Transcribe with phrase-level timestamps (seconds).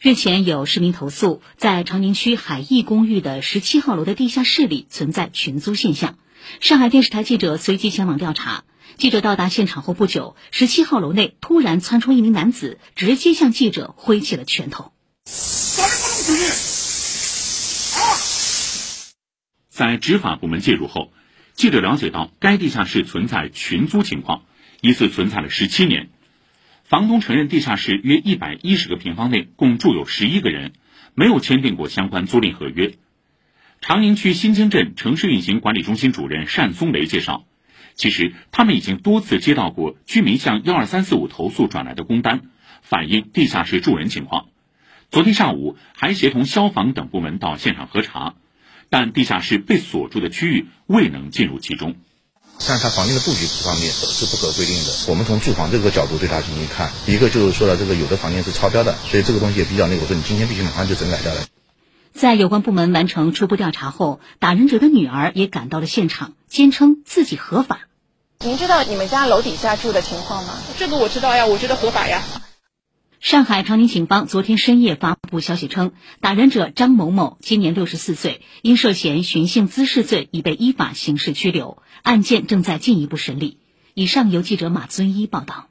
[0.00, 6.16] 日前有市民投诉，在长宁区海逸公寓的十七号楼的地下室里存在群租现象。
[6.60, 8.62] 上海电视台记者随即前往调查。
[8.96, 14.92] 记者到达现场后不久，十七号楼内突然窜出一名男子，直接向记者挥起了拳头。
[19.68, 21.10] 在执法部门介入后，
[21.54, 24.42] 记者了解到该地下室存在群租情况，
[24.80, 26.10] 疑似存在了十七年。
[26.88, 30.72] 房东承认，地下室约一百一十个平方内共住有十一个人，
[31.14, 32.94] 没有签订过相关租赁合约。
[33.82, 37.44] 长宁区新京镇城市运行管理中心主任单松雷介绍，
[37.92, 42.40] 其实他们已经多次接到过居民向幺二三四五投诉转来的工单，
[42.80, 44.46] 反映地下室住人情况。
[45.10, 48.36] 昨天上午还协同消防等部门到现场核查，
[48.88, 51.96] 但地下室被锁住的区域未能进入其中。
[52.58, 61.44] 像它房间的布局方面是不合规定的，我们从住房这个角度对它进行看，一个就是说了，这个有的房间是超标的，所以这个东西也比较那个，我说你今天必须马上就整改掉了。
[62.12, 67.80] 在有关部门完成初步调查后，打人者的女儿也赶到了现场，坚称自己合法。
[68.40, 70.54] 您知道你们家楼底下住的情况吗？
[70.78, 72.22] 这个我知道呀，我觉得合法呀。
[73.28, 83.58] 上海长宁警方昨天深夜发布消息称，打人者张某某今年六十四岁，因涉嫌寻衅滋事罪已被依法刑事拘留，案件正在进一步审理。
[83.92, 85.68] 以上由记者马尊一报道。